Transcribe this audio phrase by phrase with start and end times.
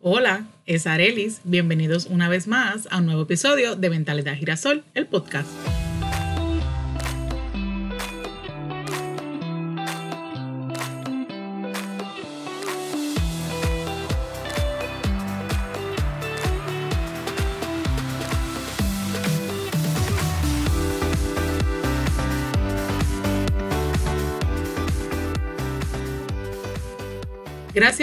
[0.00, 1.40] Hola, es Arelis.
[1.44, 5.48] Bienvenidos una vez más a un nuevo episodio de Mentalidad Girasol, el podcast.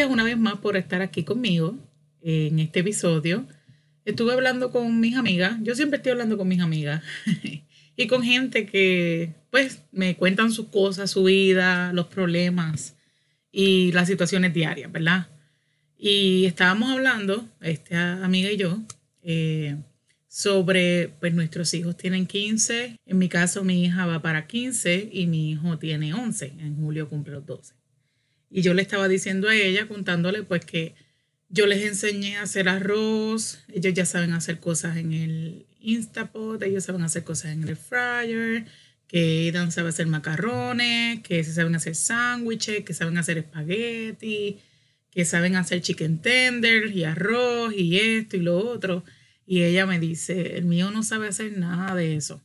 [0.03, 1.79] Gracias una vez más por estar aquí conmigo
[2.21, 3.47] en este episodio.
[4.03, 7.01] Estuve hablando con mis amigas, yo siempre estoy hablando con mis amigas
[7.95, 12.97] y con gente que pues me cuentan sus cosas, su vida, los problemas
[13.49, 15.29] y las situaciones diarias, ¿verdad?
[15.97, 18.81] Y estábamos hablando, esta amiga y yo,
[19.21, 19.77] eh,
[20.27, 25.27] sobre, pues nuestros hijos tienen 15, en mi caso mi hija va para 15 y
[25.27, 27.82] mi hijo tiene 11, en julio cumple los 12.
[28.55, 30.93] Y yo le estaba diciendo a ella, contándole pues que
[31.49, 36.83] yo les enseñé a hacer arroz, ellos ya saben hacer cosas en el Instapot, ellos
[36.83, 38.65] saben hacer cosas en el fryer,
[39.07, 44.59] que Aidan sabe hacer macarrones, que saben hacer sándwiches, que saben hacer espagueti,
[45.09, 49.03] que saben hacer chicken tenders y arroz y esto y lo otro.
[49.47, 52.39] Y ella me dice, el mío no sabe hacer nada de eso.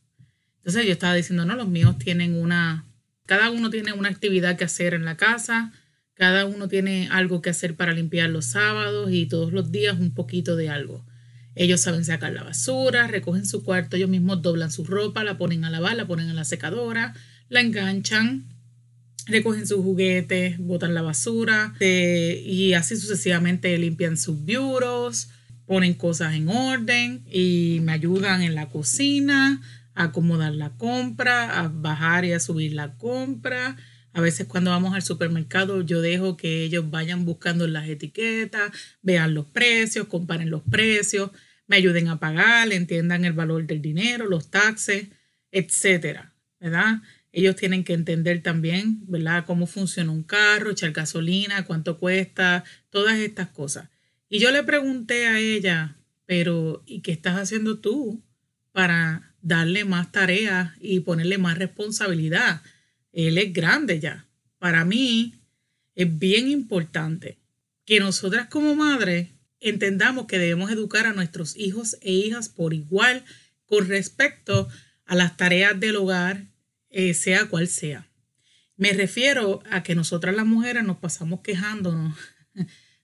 [0.61, 2.87] Entonces yo estaba diciendo, no, los míos tienen una,
[3.27, 5.71] cada uno tiene una actividad que hacer en la casa
[6.19, 10.11] cada uno tiene algo que hacer para limpiar los sábados y todos los días un
[10.11, 11.07] poquito de algo.
[11.55, 15.65] Ellos saben sacar la basura, recogen su cuarto, ellos mismos doblan su ropa, la ponen
[15.65, 17.15] a lavar, la ponen en la secadora,
[17.49, 18.49] la enganchan,
[19.27, 25.29] recogen sus juguetes, botan la basura eh, y así sucesivamente limpian sus bureaus,
[25.67, 29.61] ponen cosas en orden y me ayudan en la cocina,
[29.95, 33.77] a acomodar la compra, a bajar y a subir la compra
[34.19, 39.33] a veces cuando vamos al supermercado yo dejo que ellos vayan buscando las etiquetas, vean
[39.33, 41.31] los precios, comparen los precios,
[41.69, 45.07] me ayuden a pagar, entiendan el valor del dinero, los taxes,
[45.53, 47.01] etcétera, ¿verdad?
[47.31, 49.45] Ellos tienen que entender también, ¿verdad?
[49.47, 53.89] Cómo funciona un carro, echar gasolina, cuánto cuesta, todas estas cosas.
[54.29, 55.97] Y yo le pregunté a ella,
[56.27, 58.21] pero ¿y qué estás haciendo tú
[58.73, 62.63] para darle más tareas y ponerle más responsabilidad?
[63.13, 64.27] Él es grande ya.
[64.59, 65.35] Para mí
[65.95, 67.39] es bien importante
[67.85, 69.29] que nosotras como madres
[69.61, 73.25] entendamos que debemos educar a nuestros hijos e hijas por igual
[73.67, 74.69] con respecto
[75.05, 76.45] a las tareas del hogar,
[76.91, 78.07] eh, sea cual sea.
[78.77, 82.17] Me refiero a que nosotras las mujeres nos pasamos quejándonos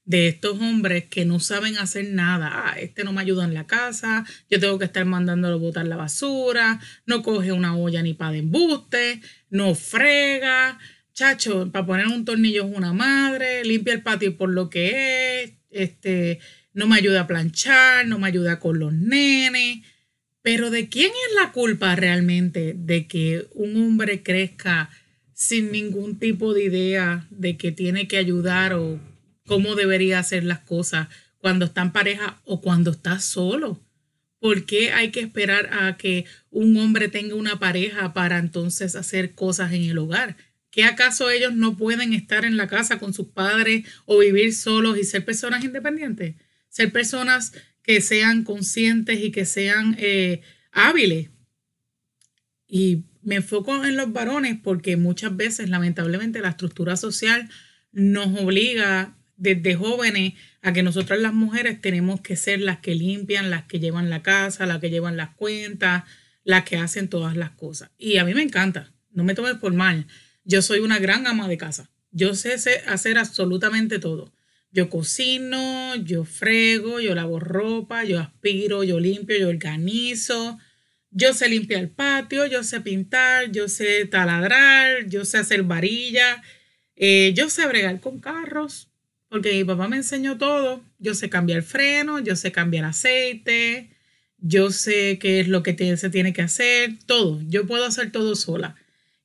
[0.04, 2.50] de estos hombres que no saben hacer nada.
[2.52, 5.96] Ah, este no me ayuda en la casa, yo tengo que estar mandándolo botar la
[5.96, 9.20] basura, no coge una olla ni para de embuste,
[9.50, 10.78] no frega,
[11.14, 15.52] chacho, para poner un tornillo es una madre, limpia el patio por lo que es,
[15.70, 16.40] este,
[16.72, 19.78] no me ayuda a planchar, no me ayuda con los nenes.
[20.42, 24.90] Pero ¿de quién es la culpa realmente de que un hombre crezca
[25.32, 29.00] sin ningún tipo de idea de que tiene que ayudar o
[29.46, 33.80] cómo debería hacer las cosas cuando está en pareja o cuando está solo.
[34.38, 39.34] ¿Por qué hay que esperar a que un hombre tenga una pareja para entonces hacer
[39.34, 40.36] cosas en el hogar?
[40.70, 44.98] ¿Qué acaso ellos no pueden estar en la casa con sus padres o vivir solos
[44.98, 46.34] y ser personas independientes?
[46.68, 47.52] Ser personas
[47.82, 51.30] que sean conscientes y que sean eh, hábiles.
[52.66, 57.48] Y me enfoco en los varones porque muchas veces, lamentablemente, la estructura social
[57.92, 63.50] nos obliga desde jóvenes a que nosotras las mujeres tenemos que ser las que limpian,
[63.50, 66.04] las que llevan la casa, las que llevan las cuentas,
[66.44, 67.90] las que hacen todas las cosas.
[67.98, 70.06] Y a mí me encanta, no me tomes por mal.
[70.44, 71.90] Yo soy una gran ama de casa.
[72.10, 72.54] Yo sé
[72.86, 74.32] hacer absolutamente todo.
[74.70, 80.58] Yo cocino, yo frego, yo lavo ropa, yo aspiro, yo limpio, yo organizo.
[81.10, 86.42] Yo sé limpiar el patio, yo sé pintar, yo sé taladrar, yo sé hacer varilla,
[86.96, 88.90] eh, yo sé bregar con carros,
[89.34, 90.84] porque mi papá me enseñó todo.
[91.00, 93.90] Yo sé cambiar freno, yo sé cambiar aceite,
[94.38, 97.42] yo sé qué es lo que se tiene que hacer, todo.
[97.48, 98.76] Yo puedo hacer todo sola.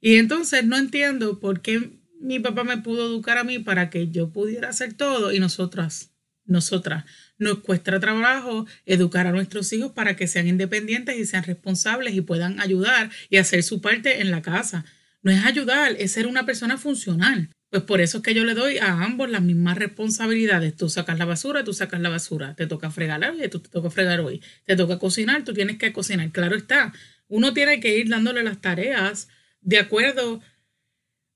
[0.01, 4.09] Y entonces no entiendo por qué mi papá me pudo educar a mí para que
[4.09, 6.09] yo pudiera hacer todo y nosotras,
[6.43, 7.05] nosotras,
[7.37, 12.21] nos cuesta trabajo educar a nuestros hijos para que sean independientes y sean responsables y
[12.21, 14.85] puedan ayudar y hacer su parte en la casa.
[15.21, 17.51] No es ayudar, es ser una persona funcional.
[17.69, 20.75] Pues por eso es que yo le doy a ambos las mismas responsabilidades.
[20.75, 22.55] Tú sacas la basura, tú sacas la basura.
[22.55, 24.41] Te toca fregar hoy, tú te toca fregar hoy.
[24.65, 26.31] Te toca cocinar, tú tienes que cocinar.
[26.31, 26.93] Claro está,
[27.27, 29.29] uno tiene que ir dándole las tareas
[29.61, 30.41] de acuerdo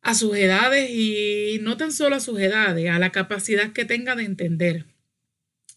[0.01, 4.15] a sus edades y no tan solo a sus edades, a la capacidad que tenga
[4.15, 4.85] de entender.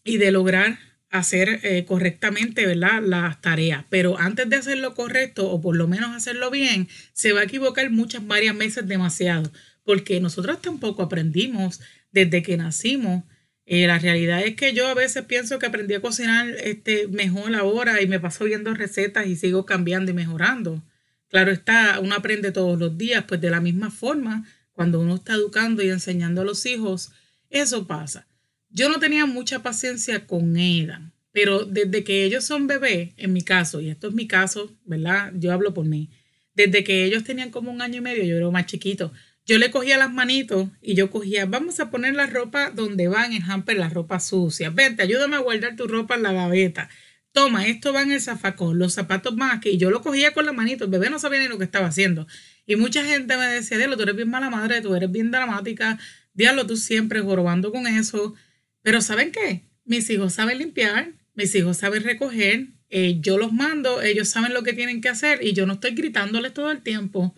[0.03, 3.01] y de lograr hacer eh, correctamente ¿verdad?
[3.03, 3.85] las tareas.
[3.89, 7.89] Pero antes de hacerlo correcto o por lo menos hacerlo bien, se va a equivocar
[7.91, 9.51] muchas, varias veces demasiado,
[9.87, 11.79] porque nosotros tampoco aprendimos
[12.11, 13.23] desde que nacimos.
[13.65, 17.55] Eh, la realidad es que yo a veces pienso que aprendí a cocinar este, mejor
[17.55, 20.83] ahora y me paso viendo recetas y sigo cambiando y mejorando.
[21.29, 25.35] Claro está, uno aprende todos los días, pues de la misma forma, cuando uno está
[25.35, 27.13] educando y enseñando a los hijos,
[27.49, 28.27] eso pasa.
[28.69, 33.41] Yo no tenía mucha paciencia con Eda, pero desde que ellos son bebés, en mi
[33.41, 35.31] caso, y esto es mi caso, ¿verdad?
[35.35, 36.09] Yo hablo por mí.
[36.55, 39.13] Desde que ellos tenían como un año y medio, yo era más chiquito,
[39.47, 43.31] yo le cogía las manitos y yo cogía, vamos a poner la ropa donde van
[43.31, 44.69] en hamper, la ropa sucia.
[44.69, 46.89] Vente, ayúdame a guardar tu ropa en la gaveta.
[47.31, 49.69] Toma, esto va en el zafacón, los zapatos más aquí.
[49.69, 51.87] Y yo lo cogía con la manito, el bebé no sabía ni lo que estaba
[51.87, 52.27] haciendo.
[52.65, 55.97] Y mucha gente me decía, Diablo, tú eres bien mala madre, tú eres bien dramática,
[56.33, 58.35] Diablo, tú siempre jorobando con eso.
[58.81, 59.63] Pero ¿saben qué?
[59.85, 64.63] Mis hijos saben limpiar, mis hijos saben recoger, eh, yo los mando, ellos saben lo
[64.63, 67.33] que tienen que hacer y yo no estoy gritándoles todo el tiempo.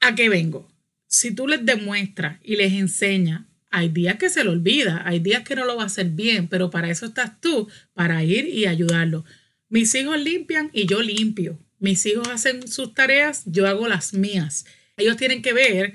[0.00, 0.70] ¿A qué vengo?
[1.06, 5.42] Si tú les demuestras y les enseñas, hay días que se lo olvida, hay días
[5.42, 8.66] que no lo va a hacer bien, pero para eso estás tú, para ir y
[8.66, 9.24] ayudarlo.
[9.68, 11.58] Mis hijos limpian y yo limpio.
[11.78, 14.66] Mis hijos hacen sus tareas, yo hago las mías.
[14.96, 15.94] Ellos tienen que ver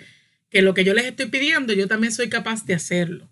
[0.50, 3.30] que lo que yo les estoy pidiendo, yo también soy capaz de hacerlo.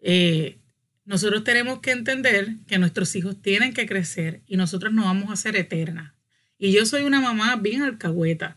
[0.00, 0.58] Eh,
[1.04, 5.36] nosotros tenemos que entender que nuestros hijos tienen que crecer y nosotros no vamos a
[5.36, 6.14] ser eternas.
[6.58, 8.56] Y yo soy una mamá bien alcahueta.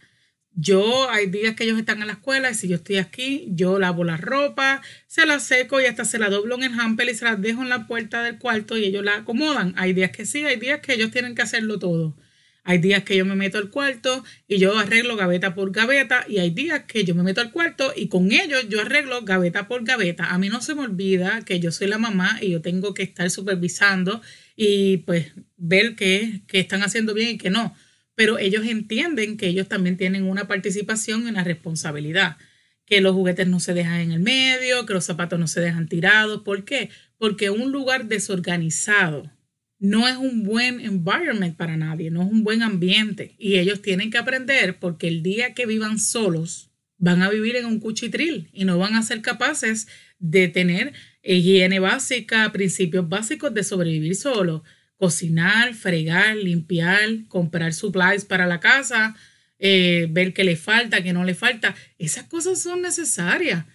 [0.57, 3.77] Yo hay días que ellos están en la escuela y si yo estoy aquí, yo
[3.77, 7.15] lavo la ropa, se la seco y hasta se la doblo en el hamper y
[7.15, 9.73] se las dejo en la puerta del cuarto y ellos la acomodan.
[9.77, 12.15] Hay días que sí, hay días que ellos tienen que hacerlo todo.
[12.67, 16.39] Hay días que yo me meto al cuarto y yo arreglo gaveta por gaveta y
[16.39, 19.83] hay días que yo me meto al cuarto y con ellos yo arreglo gaveta por
[19.83, 20.31] gaveta.
[20.31, 23.03] A mí no se me olvida que yo soy la mamá y yo tengo que
[23.03, 24.19] estar supervisando
[24.55, 27.75] y pues ver qué, están haciendo bien y qué no.
[28.15, 32.37] Pero ellos entienden que ellos también tienen una participación y una responsabilidad.
[32.85, 35.87] Que los juguetes no se dejan en el medio, que los zapatos no se dejan
[35.87, 36.41] tirados.
[36.43, 36.89] ¿Por qué?
[37.17, 39.31] Porque un lugar desorganizado
[39.79, 43.35] no es un buen environment para nadie, no es un buen ambiente.
[43.37, 47.65] Y ellos tienen que aprender porque el día que vivan solos, van a vivir en
[47.65, 49.87] un cuchitril y no van a ser capaces
[50.19, 54.63] de tener higiene básica, principios básicos de sobrevivir solo.
[54.97, 59.15] Cocinar, fregar, limpiar, comprar supplies para la casa,
[59.59, 61.75] eh, ver qué le falta, qué no le falta.
[61.97, 63.65] Esas cosas son necesarias.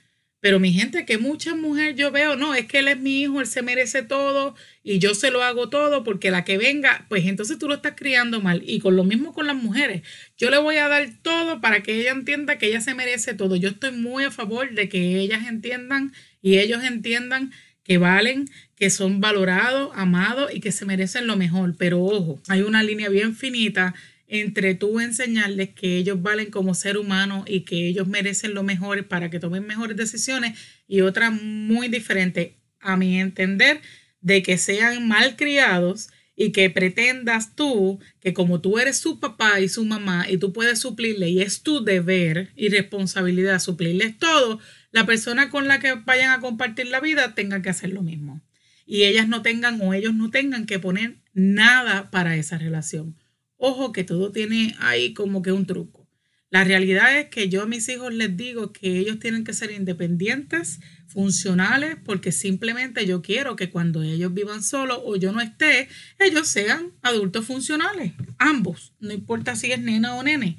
[0.41, 3.41] Pero mi gente, que muchas mujeres yo veo, no, es que él es mi hijo,
[3.43, 7.27] él se merece todo y yo se lo hago todo porque la que venga, pues
[7.27, 8.63] entonces tú lo estás criando mal.
[8.65, 10.03] Y con lo mismo con las mujeres,
[10.39, 13.55] yo le voy a dar todo para que ella entienda que ella se merece todo.
[13.57, 17.53] Yo estoy muy a favor de que ellas entiendan y ellos entiendan
[17.91, 21.75] que valen, que son valorados, amados y que se merecen lo mejor.
[21.77, 23.97] Pero ojo, hay una línea bien finita
[24.29, 29.09] entre tú enseñarles que ellos valen como ser humano y que ellos merecen lo mejor
[29.09, 30.57] para que tomen mejores decisiones
[30.87, 33.81] y otra muy diferente, a mi entender,
[34.21, 39.59] de que sean mal criados y que pretendas tú que como tú eres su papá
[39.59, 44.61] y su mamá y tú puedes suplirle y es tu deber y responsabilidad suplirles todo,
[44.93, 48.41] la persona con la que vayan a compartir la vida tenga que hacer lo mismo.
[48.87, 53.17] Y ellas no tengan o ellos no tengan que poner nada para esa relación.
[53.57, 56.09] Ojo que todo tiene ahí como que un truco.
[56.51, 59.71] La realidad es que yo a mis hijos les digo que ellos tienen que ser
[59.71, 65.89] independientes, funcionales, porque simplemente yo quiero que cuando ellos vivan solos o yo no esté,
[66.19, 70.57] ellos sean adultos funcionales, ambos, no importa si es nena o nene.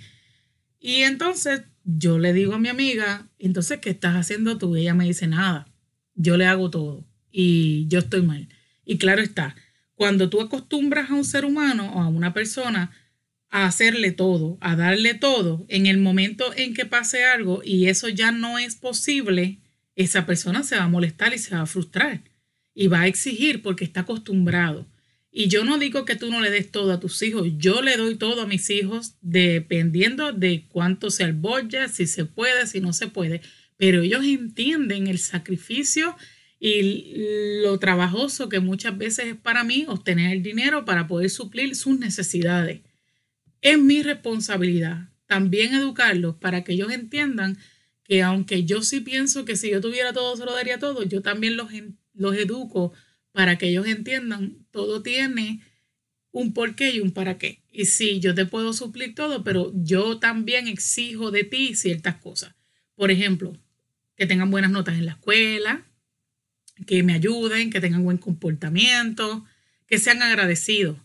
[0.80, 4.76] Y entonces yo le digo a mi amiga, entonces, ¿qué estás haciendo tú?
[4.76, 5.68] ella me dice, nada,
[6.16, 8.48] yo le hago todo y yo estoy mal.
[8.86, 9.56] Y claro está,
[9.96, 12.92] cuando tú acostumbras a un ser humano o a una persona
[13.50, 18.10] a hacerle todo, a darle todo, en el momento en que pase algo y eso
[18.10, 19.60] ya no es posible,
[19.96, 22.22] esa persona se va a molestar y se va a frustrar
[22.74, 24.88] y va a exigir porque está acostumbrado.
[25.32, 27.96] Y yo no digo que tú no le des todo a tus hijos, yo le
[27.96, 32.92] doy todo a mis hijos dependiendo de cuánto se albolla, si se puede, si no
[32.92, 33.42] se puede,
[33.78, 36.18] pero ellos entienden el sacrificio
[36.60, 37.14] y
[37.64, 41.98] lo trabajoso que muchas veces es para mí obtener el dinero para poder suplir sus
[41.98, 42.82] necesidades.
[43.62, 47.58] Es mi responsabilidad también educarlos para que ellos entiendan
[48.04, 51.22] que aunque yo sí pienso que si yo tuviera todo, se lo daría todo, yo
[51.22, 51.70] también los,
[52.14, 52.92] los educo
[53.32, 55.62] para que ellos entiendan todo tiene
[56.32, 57.62] un porqué y un para qué.
[57.72, 62.56] Y sí, yo te puedo suplir todo, pero yo también exijo de ti ciertas cosas.
[62.96, 63.58] Por ejemplo,
[64.16, 65.86] que tengan buenas notas en la escuela,
[66.86, 69.46] que me ayuden, que tengan buen comportamiento,
[69.88, 70.98] que sean agradecidos,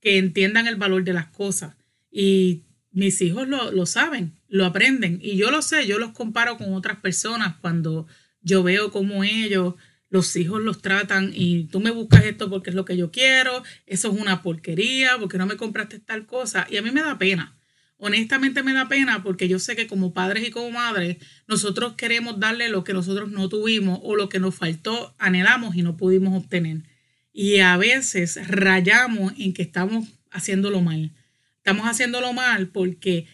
[0.00, 1.74] que entiendan el valor de las cosas.
[2.10, 5.18] Y mis hijos lo, lo saben, lo aprenden.
[5.22, 8.06] Y yo lo sé, yo los comparo con otras personas cuando
[8.42, 9.74] yo veo cómo ellos
[10.14, 13.64] los hijos los tratan y tú me buscas esto porque es lo que yo quiero,
[13.84, 16.68] eso es una porquería, porque no me compraste tal cosa.
[16.70, 17.58] Y a mí me da pena.
[17.96, 21.16] Honestamente me da pena porque yo sé que como padres y como madres,
[21.48, 25.82] nosotros queremos darle lo que nosotros no tuvimos o lo que nos faltó, anhelamos y
[25.82, 26.84] no pudimos obtener.
[27.32, 31.10] Y a veces rayamos en que estamos haciéndolo mal.
[31.56, 33.26] Estamos haciéndolo mal porque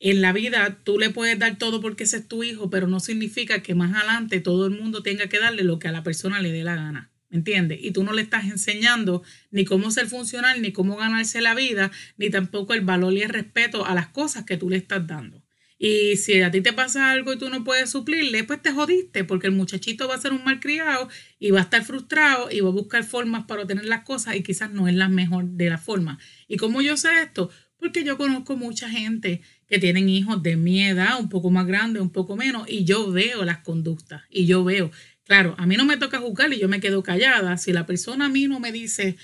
[0.00, 3.00] en la vida tú le puedes dar todo porque ese es tu hijo, pero no
[3.00, 6.40] significa que más adelante todo el mundo tenga que darle lo que a la persona
[6.40, 7.10] le dé la gana.
[7.28, 7.78] ¿Me entiendes?
[7.80, 11.92] Y tú no le estás enseñando ni cómo ser funcional, ni cómo ganarse la vida,
[12.16, 15.44] ni tampoco el valor y el respeto a las cosas que tú le estás dando.
[15.78, 19.24] Y si a ti te pasa algo y tú no puedes suplirle, pues te jodiste,
[19.24, 22.68] porque el muchachito va a ser un malcriado y va a estar frustrado y va
[22.68, 25.78] a buscar formas para obtener las cosas y quizás no es la mejor de la
[25.78, 26.18] forma.
[26.48, 27.48] ¿Y cómo yo sé esto?
[27.78, 32.00] Porque yo conozco mucha gente que tienen hijos de mi edad, un poco más grande,
[32.00, 34.90] un poco menos, y yo veo las conductas y yo veo,
[35.22, 37.56] claro, a mí no me toca juzgar y yo me quedo callada.
[37.56, 39.16] Si la persona a mí no me dice,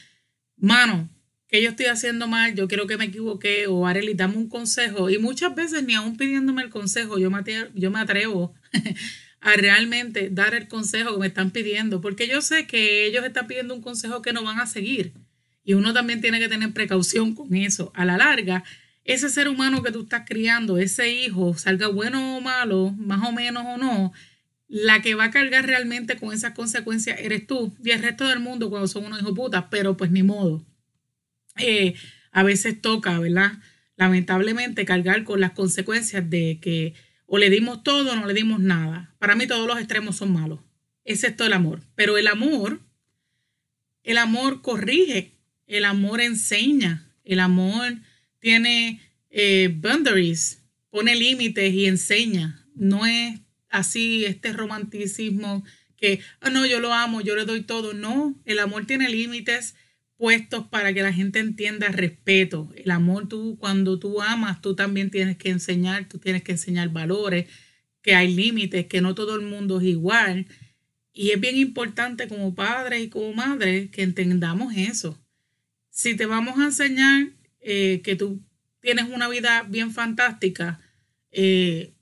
[0.56, 1.10] mano,
[1.48, 5.10] que yo estoy haciendo mal, yo creo que me equivoqué, o Arely, dame un consejo,
[5.10, 7.42] y muchas veces ni aún pidiéndome el consejo, yo me,
[7.74, 8.54] yo me atrevo
[9.40, 13.48] a realmente dar el consejo que me están pidiendo, porque yo sé que ellos están
[13.48, 15.12] pidiendo un consejo que no van a seguir.
[15.64, 17.90] Y uno también tiene que tener precaución con eso.
[17.96, 18.62] A la larga,
[19.06, 23.32] ese ser humano que tú estás criando, ese hijo, salga bueno o malo, más o
[23.32, 24.12] menos o no,
[24.68, 28.40] la que va a cargar realmente con esas consecuencias eres tú y el resto del
[28.40, 30.66] mundo cuando son unos hijos putas, pero pues ni modo.
[31.56, 31.94] Eh,
[32.32, 33.52] a veces toca, ¿verdad?
[33.96, 36.94] Lamentablemente cargar con las consecuencias de que
[37.26, 39.14] o le dimos todo o no le dimos nada.
[39.18, 40.60] Para mí todos los extremos son malos,
[41.04, 41.80] excepto el amor.
[41.94, 42.80] Pero el amor,
[44.02, 45.32] el amor corrige,
[45.68, 48.00] el amor enseña, el amor
[48.38, 49.00] tiene
[49.30, 52.66] eh, boundaries, pone límites y enseña.
[52.74, 55.64] No es así este romanticismo
[55.96, 57.94] que, ah, no, yo lo amo, yo le doy todo.
[57.94, 59.74] No, el amor tiene límites
[60.16, 62.72] puestos para que la gente entienda respeto.
[62.76, 66.90] El amor, tú, cuando tú amas, tú también tienes que enseñar, tú tienes que enseñar
[66.90, 67.46] valores,
[68.02, 70.46] que hay límites, que no todo el mundo es igual.
[71.12, 75.18] Y es bien importante como padres y como madres que entendamos eso.
[75.90, 77.35] Si te vamos a enseñar
[77.68, 78.40] eh, que tú
[78.78, 80.78] tienes una vida bien fantástica,
[81.32, 81.94] eh,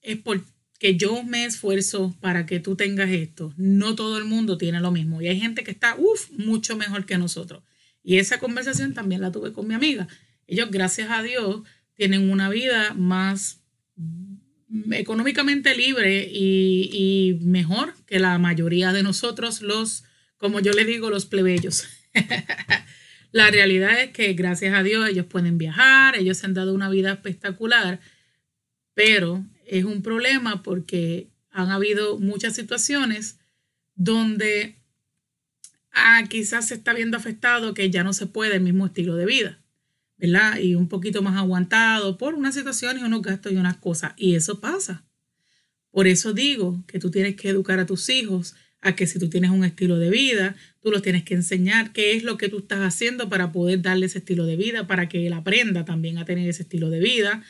[0.00, 3.52] es porque yo me esfuerzo para que tú tengas esto.
[3.56, 5.20] No todo el mundo tiene lo mismo.
[5.20, 7.64] Y hay gente que está, uff, mucho mejor que nosotros.
[8.04, 10.06] Y esa conversación también la tuve con mi amiga.
[10.46, 11.62] Ellos, gracias a Dios,
[11.94, 13.58] tienen una vida más
[14.92, 20.04] económicamente libre y, y mejor que la mayoría de nosotros, los,
[20.36, 21.88] como yo le digo, los plebeyos.
[23.30, 26.88] La realidad es que gracias a Dios ellos pueden viajar, ellos se han dado una
[26.88, 28.00] vida espectacular,
[28.94, 33.38] pero es un problema porque han habido muchas situaciones
[33.94, 34.76] donde
[35.92, 39.26] ah, quizás se está viendo afectado que ya no se puede el mismo estilo de
[39.26, 39.60] vida,
[40.16, 40.58] ¿verdad?
[40.58, 44.12] Y un poquito más aguantado por unas situaciones y unos gastos y unas cosas.
[44.16, 45.04] Y eso pasa.
[45.90, 49.28] Por eso digo que tú tienes que educar a tus hijos a que si tú
[49.28, 52.58] tienes un estilo de vida, tú los tienes que enseñar qué es lo que tú
[52.58, 56.24] estás haciendo para poder darle ese estilo de vida, para que él aprenda también a
[56.24, 57.42] tener ese estilo de vida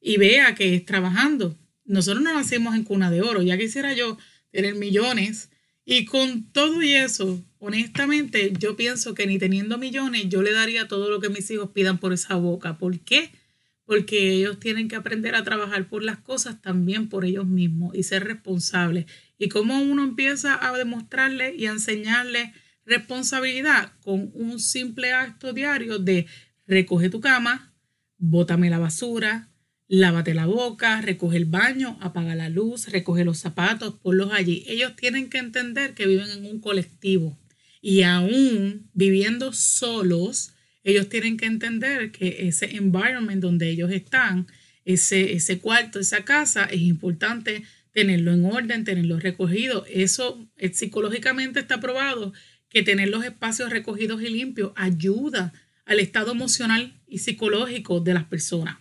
[0.00, 1.56] y vea que es trabajando.
[1.84, 4.18] Nosotros no nacimos en cuna de oro, ya quisiera yo
[4.50, 5.50] tener millones
[5.84, 10.88] y con todo y eso, honestamente, yo pienso que ni teniendo millones, yo le daría
[10.88, 12.76] todo lo que mis hijos pidan por esa boca.
[12.76, 13.30] ¿Por qué?
[13.86, 18.02] Porque ellos tienen que aprender a trabajar por las cosas también por ellos mismos y
[18.02, 19.06] ser responsables
[19.38, 22.52] y cómo uno empieza a demostrarle y a enseñarle
[22.84, 26.26] responsabilidad con un simple acto diario de
[26.66, 27.74] recoge tu cama,
[28.18, 29.50] bótame la basura,
[29.88, 34.64] lávate la boca, recoge el baño, apaga la luz, recoge los zapatos, ponlos allí.
[34.66, 37.38] Ellos tienen que entender que viven en un colectivo
[37.80, 40.54] y aún viviendo solos,
[40.86, 44.46] ellos tienen que entender que ese environment donde ellos están,
[44.84, 49.84] ese, ese cuarto, esa casa, es importante tenerlo en orden, tenerlo recogido.
[49.90, 52.32] Eso eh, psicológicamente está probado
[52.68, 55.52] que tener los espacios recogidos y limpios ayuda
[55.86, 58.76] al estado emocional y psicológico de las personas.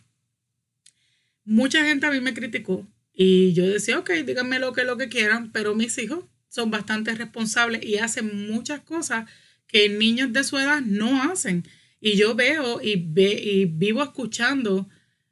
[1.44, 5.10] Mucha gente a mí me criticó y yo decía, ok, díganme lo que, lo que
[5.10, 9.28] quieran, pero mis hijos son bastante responsables y hacen muchas cosas
[9.66, 11.64] que niños de su edad no hacen.
[12.06, 14.88] Y yo veo y, ve, y vivo escuchando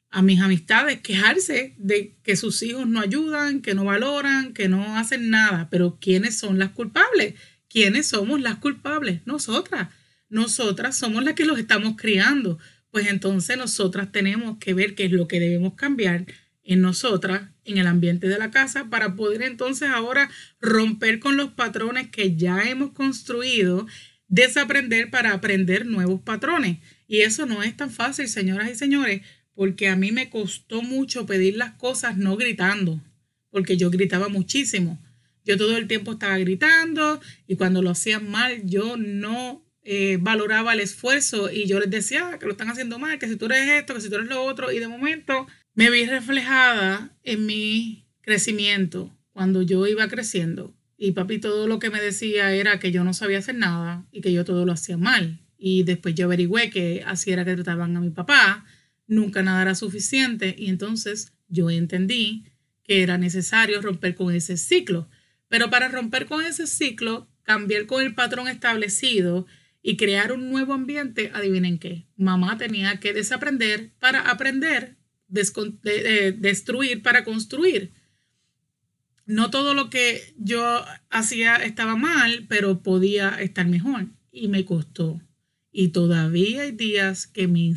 [0.09, 4.97] a mis amistades quejarse de que sus hijos no ayudan, que no valoran, que no
[4.97, 5.67] hacen nada.
[5.69, 7.35] Pero ¿quiénes son las culpables?
[7.73, 9.21] ¿quiénes somos las culpables?
[9.25, 9.89] Nosotras.
[10.29, 12.59] Nosotras somos las que los estamos criando.
[12.91, 16.25] Pues entonces nosotras tenemos que ver qué es lo que debemos cambiar
[16.63, 20.29] en nosotras, en el ambiente de la casa, para poder entonces ahora
[20.61, 23.87] romper con los patrones que ya hemos construido,
[24.27, 26.79] desaprender para aprender nuevos patrones.
[27.07, 29.21] Y eso no es tan fácil, señoras y señores,
[29.53, 33.01] porque a mí me costó mucho pedir las cosas no gritando,
[33.49, 34.99] porque yo gritaba muchísimo.
[35.45, 40.73] Yo todo el tiempo estaba gritando y cuando lo hacían mal yo no eh, valoraba
[40.73, 43.67] el esfuerzo y yo les decía que lo están haciendo mal, que si tú eres
[43.67, 48.07] esto, que si tú eres lo otro y de momento me vi reflejada en mi
[48.21, 53.03] crecimiento cuando yo iba creciendo y papi todo lo que me decía era que yo
[53.03, 55.37] no sabía hacer nada y que yo todo lo hacía mal.
[55.57, 58.63] Y después yo averigüé que así era que trataban a mi papá,
[59.05, 62.45] nunca nada era suficiente y entonces yo entendí
[62.85, 65.09] que era necesario romper con ese ciclo.
[65.49, 69.45] Pero para romper con ese ciclo, cambiar con el patrón establecido
[69.81, 74.95] y crear un nuevo ambiente, adivinen qué, mamá tenía que desaprender para aprender,
[75.27, 77.91] destruir para construir.
[79.25, 85.21] No todo lo que yo hacía estaba mal, pero podía estar mejor y me costó.
[85.71, 87.75] Y todavía hay días que me,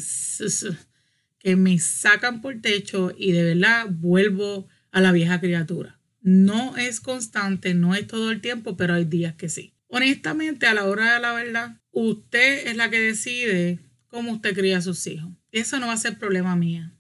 [1.39, 6.01] que me sacan por techo y de verdad vuelvo a la vieja criatura.
[6.21, 9.73] No es constante, no es todo el tiempo, pero hay días que sí.
[9.89, 14.79] Honestamente, a la hora de la verdad, usted es la que decide cómo usted cría
[14.79, 15.31] a sus hijos.
[15.53, 16.93] Eso no va a ser problema mía,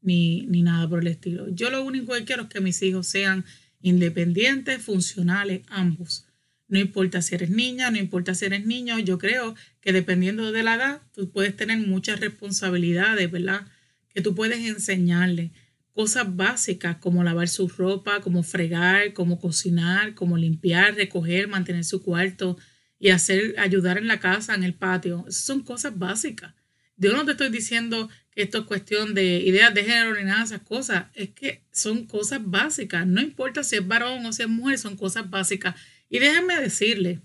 [0.00, 1.48] ni, ni nada por el estilo.
[1.50, 3.44] Yo lo único que quiero es que mis hijos sean
[3.82, 6.26] independientes, funcionales, ambos.
[6.68, 10.62] No importa si eres niña, no importa si eres niño, yo creo que dependiendo de
[10.62, 13.66] la edad, tú puedes tener muchas responsabilidades, ¿verdad?
[14.14, 15.52] Que tú puedes enseñarle
[15.92, 22.02] cosas básicas como lavar su ropa, como fregar, como cocinar, como limpiar, recoger, mantener su
[22.02, 22.56] cuarto
[22.98, 25.24] y hacer, ayudar en la casa, en el patio.
[25.28, 26.54] Esas son cosas básicas.
[26.96, 30.44] Yo no te estoy diciendo esto es cuestión de ideas de género ni nada de
[30.44, 31.06] esas cosas.
[31.14, 33.06] Es que son cosas básicas.
[33.06, 35.74] No importa si es varón o si es mujer, son cosas básicas.
[36.08, 37.20] Y déjenme decirle,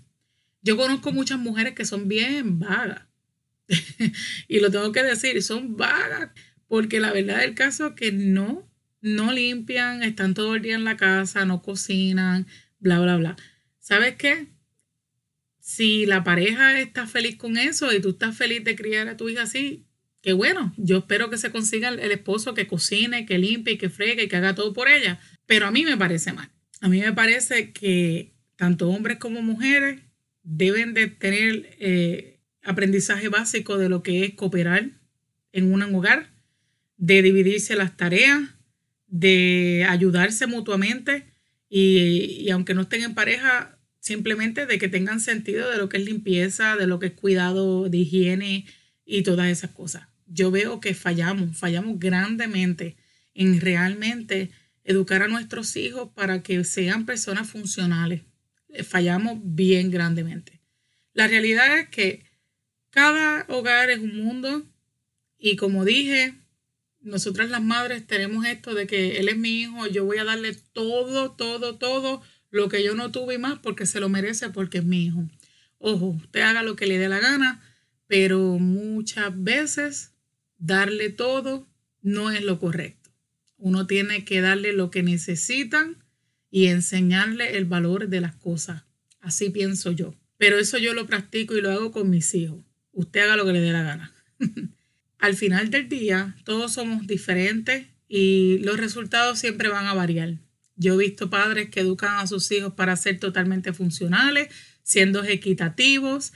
[0.61, 3.03] yo conozco muchas mujeres que son bien vagas.
[4.47, 6.31] y lo tengo que decir, son vagas
[6.67, 8.69] porque la verdad del caso es que no,
[9.01, 12.47] no limpian, están todo el día en la casa, no cocinan,
[12.79, 13.35] bla, bla, bla.
[13.79, 14.47] ¿Sabes qué?
[15.59, 19.29] Si la pareja está feliz con eso y tú estás feliz de criar a tu
[19.29, 19.87] hija así,
[20.21, 20.73] qué bueno.
[20.77, 24.36] Yo espero que se consiga el esposo que cocine, que limpie, que fregue y que
[24.36, 25.19] haga todo por ella.
[25.45, 26.49] Pero a mí me parece mal.
[26.82, 30.01] A mí me parece que tanto hombres como mujeres
[30.43, 34.91] deben de tener eh, aprendizaje básico de lo que es cooperar
[35.51, 36.30] en un hogar
[36.97, 38.41] de dividirse las tareas,
[39.08, 41.25] de ayudarse mutuamente
[41.69, 46.06] y, aunque no estén en pareja, simplemente de que tengan sentido de lo que es
[46.06, 48.65] limpieza, de lo que es cuidado de higiene
[49.07, 50.07] y todas esas cosas.
[50.27, 52.97] Yo veo que fallamos, fallamos grandemente
[53.33, 54.51] en realmente
[54.83, 58.21] educar a nuestros hijos para que sean personas funcionales.
[58.83, 60.59] Fallamos bien grandemente.
[61.13, 62.25] La realidad es que
[62.89, 64.67] cada hogar es un mundo
[65.39, 66.35] y como dije,
[66.99, 70.53] nosotras las madres tenemos esto de que él es mi hijo, yo voy a darle
[70.73, 74.85] todo, todo, todo lo que yo no tuve más porque se lo merece porque es
[74.85, 75.23] mi hijo.
[75.79, 77.61] Ojo, usted haga lo que le dé la gana,
[78.07, 80.13] pero muchas veces
[80.57, 81.67] darle todo
[82.01, 83.11] no es lo correcto.
[83.57, 86.03] Uno tiene que darle lo que necesitan
[86.49, 88.83] y enseñarle el valor de las cosas.
[89.19, 90.15] Así pienso yo.
[90.37, 92.63] Pero eso yo lo practico y lo hago con mis hijos.
[92.91, 94.13] Usted haga lo que le dé la gana.
[95.19, 100.37] al final del día todos somos diferentes y los resultados siempre van a variar.
[100.75, 104.49] Yo he visto padres que educan a sus hijos para ser totalmente funcionales,
[104.83, 106.33] siendo equitativos,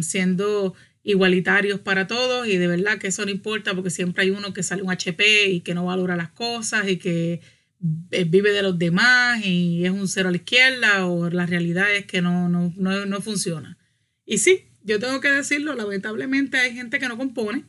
[0.00, 4.52] siendo igualitarios para todos y de verdad que eso no importa porque siempre hay uno
[4.52, 7.40] que sale un HP y que no valora las cosas y que
[8.12, 11.94] eh, vive de los demás y es un cero a la izquierda o la realidad
[11.94, 13.78] es que no, no, no, no funciona.
[14.24, 17.64] Y sí, yo tengo que decirlo, lamentablemente hay gente que no compone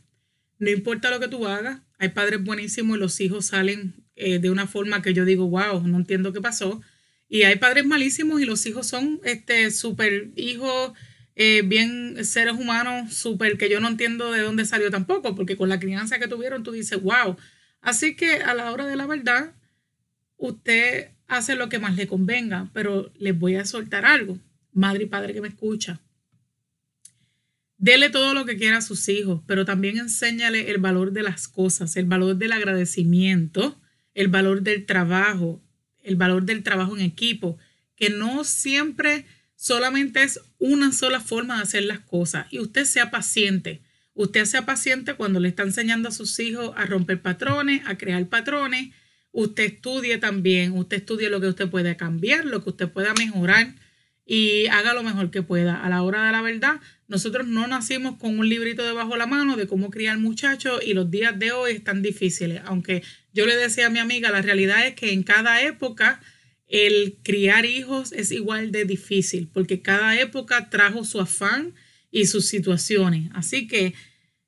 [0.64, 4.50] no importa lo que tú hagas, hay padres buenísimos y los hijos salen eh, de
[4.50, 6.82] una forma que yo digo, wow, no entiendo qué pasó.
[7.28, 10.94] Y hay padres malísimos y los hijos son este súper hijos,
[11.36, 15.70] eh, bien seres humanos, súper que yo no entiendo de dónde salió tampoco, porque con
[15.70, 17.38] la crianza que tuvieron tú dices, wow.
[17.82, 19.54] Así que a la hora de la verdad,
[20.38, 24.38] usted hace lo que más le convenga, pero les voy a soltar algo,
[24.72, 26.00] madre y padre que me escucha.
[27.78, 31.48] Dele todo lo que quiera a sus hijos, pero también enséñale el valor de las
[31.48, 33.78] cosas, el valor del agradecimiento,
[34.14, 35.62] el valor del trabajo,
[36.02, 37.58] el valor del trabajo en equipo,
[37.96, 39.26] que no siempre
[39.64, 43.82] solamente es una sola forma de hacer las cosas y usted sea paciente.
[44.14, 48.28] Usted sea paciente cuando le está enseñando a sus hijos a romper patrones, a crear
[48.28, 48.90] patrones.
[49.32, 53.74] Usted estudie también, usted estudie lo que usted puede cambiar, lo que usted pueda mejorar
[54.26, 55.82] y haga lo mejor que pueda.
[55.82, 59.28] A la hora de la verdad, nosotros no nacimos con un librito debajo de la
[59.28, 62.62] mano de cómo criar muchachos y los días de hoy están difíciles.
[62.66, 66.20] Aunque yo le decía a mi amiga, la realidad es que en cada época
[66.74, 71.76] el criar hijos es igual de difícil porque cada época trajo su afán
[72.10, 73.30] y sus situaciones.
[73.36, 73.94] Así que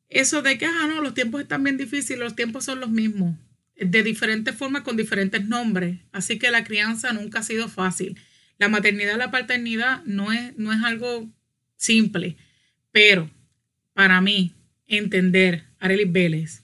[0.09, 3.37] eso de que, ah, no, los tiempos están bien difíciles, los tiempos son los mismos,
[3.75, 5.99] de diferentes formas con diferentes nombres.
[6.11, 8.19] Así que la crianza nunca ha sido fácil.
[8.57, 11.31] La maternidad la paternidad no es, no es algo
[11.75, 12.37] simple,
[12.91, 13.29] pero
[13.93, 14.55] para mí,
[14.87, 16.63] entender, Arelis Vélez,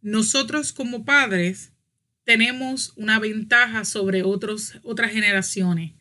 [0.00, 1.73] nosotros como padres
[2.24, 5.92] tenemos una ventaja sobre otros, otras generaciones.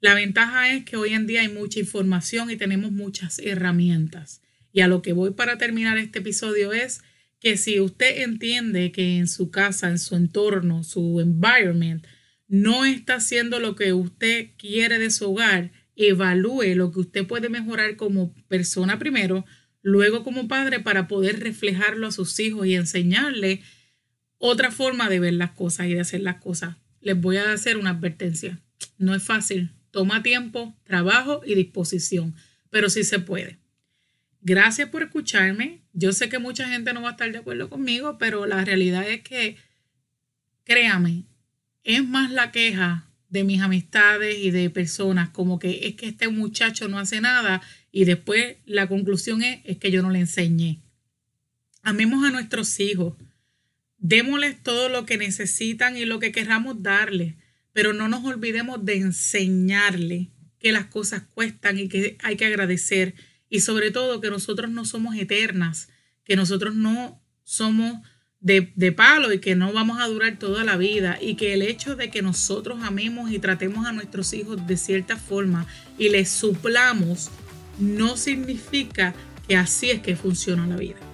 [0.00, 4.42] La ventaja es que hoy en día hay mucha información y tenemos muchas herramientas.
[4.72, 7.02] Y a lo que voy para terminar este episodio es
[7.40, 12.06] que si usted entiende que en su casa, en su entorno, su environment,
[12.46, 17.48] no está haciendo lo que usted quiere de su hogar, evalúe lo que usted puede
[17.48, 19.44] mejorar como persona primero,
[19.82, 23.62] luego como padre para poder reflejarlo a sus hijos y enseñarle
[24.38, 26.76] otra forma de ver las cosas y de hacer las cosas.
[27.00, 28.60] Les voy a hacer una advertencia.
[28.96, 29.70] No es fácil.
[29.90, 32.34] Toma tiempo, trabajo y disposición,
[32.70, 33.58] pero sí se puede.
[34.40, 35.82] Gracias por escucharme.
[35.92, 39.08] Yo sé que mucha gente no va a estar de acuerdo conmigo, pero la realidad
[39.08, 39.56] es que,
[40.64, 41.24] créame,
[41.84, 46.28] es más la queja de mis amistades y de personas como que es que este
[46.28, 47.60] muchacho no hace nada
[47.92, 50.80] y después la conclusión es, es que yo no le enseñé.
[51.82, 53.14] Amemos a nuestros hijos,
[53.98, 57.34] Démosles todo lo que necesitan y lo que querramos darles,
[57.72, 63.14] pero no nos olvidemos de enseñarles que las cosas cuestan y que hay que agradecer
[63.50, 65.88] y sobre todo que nosotros no somos eternas,
[66.24, 68.00] que nosotros no somos
[68.40, 71.62] de, de, palo y que no vamos a durar toda la vida y que el
[71.62, 75.66] hecho de que nosotros amemos y tratemos a nuestros hijos de cierta forma
[75.98, 77.30] y les suplamos
[77.80, 79.14] no significa
[79.48, 81.07] que así es que funciona la vida.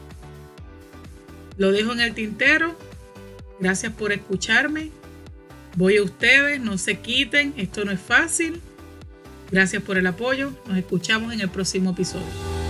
[1.56, 2.76] Lo dejo en el tintero.
[3.60, 4.90] Gracias por escucharme.
[5.76, 8.60] Voy a ustedes, no se quiten, esto no es fácil.
[9.50, 10.52] Gracias por el apoyo.
[10.66, 12.63] Nos escuchamos en el próximo episodio.